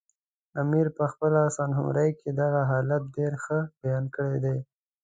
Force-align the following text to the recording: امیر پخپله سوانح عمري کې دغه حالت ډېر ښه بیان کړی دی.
امیر 0.61 0.87
پخپله 0.97 1.41
سوانح 1.55 1.77
عمري 1.81 2.09
کې 2.19 2.29
دغه 2.41 2.61
حالت 2.71 3.03
ډېر 3.15 3.33
ښه 3.43 3.59
بیان 3.81 4.03
کړی 4.15 4.37
دی. 4.45 4.57